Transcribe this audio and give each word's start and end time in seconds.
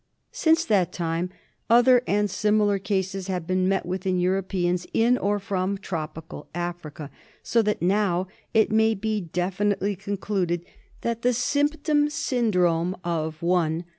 Since 0.31 0.65
that 0.65 0.91
time 0.91 1.29
other 1.69 2.01
and 2.07 2.27
similar 2.27 2.79
cases 2.79 3.27
have 3.27 3.45
been 3.45 3.69
met 3.69 3.85
with 3.85 4.07
in 4.07 4.19
Europeans 4.19 4.87
in 4.95 5.15
of 5.19 5.43
from 5.43 5.77
Tropical 5.77 6.47
Africa, 6.55 7.11
so 7.43 7.61
that 7.61 7.83
now 7.83 8.25
it 8.51 8.71
may 8.71 8.95
be 8.95 9.21
definitely 9.21 9.95
concluded 9.95 10.65
that 11.01 11.21
the 11.21 11.33
symptom 11.33 12.07
syndrom 12.09 12.99
of— 13.03 13.39
1. 13.43 13.85